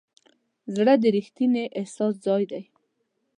[0.75, 2.63] زړه د ریښتیني احساس ځای دی.